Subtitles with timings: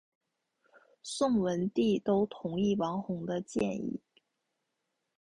[1.03, 4.01] 宋文帝都同意王弘的建议。